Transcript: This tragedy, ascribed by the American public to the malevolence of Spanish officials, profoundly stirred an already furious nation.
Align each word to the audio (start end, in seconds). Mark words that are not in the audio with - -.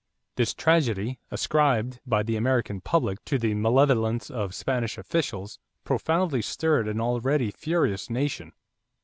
This 0.35 0.55
tragedy, 0.55 1.19
ascribed 1.29 1.99
by 2.07 2.23
the 2.23 2.35
American 2.35 2.81
public 2.81 3.23
to 3.25 3.37
the 3.37 3.53
malevolence 3.53 4.31
of 4.31 4.55
Spanish 4.55 4.97
officials, 4.97 5.59
profoundly 5.83 6.41
stirred 6.41 6.87
an 6.87 6.99
already 6.99 7.51
furious 7.51 8.09
nation. 8.09 8.53